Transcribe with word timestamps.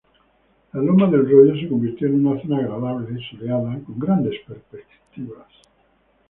La 0.73 0.81
Loma 0.81 1.05
del 1.11 1.29
Royo 1.29 1.55
se 1.55 1.67
convirtió 1.69 2.07
en 2.07 2.25
una 2.25 2.41
zona 2.41 2.57
agradable, 2.57 3.19
soleada, 3.29 3.79
con 3.85 3.99
grandes 3.99 4.33
perspectivas. 4.47 5.45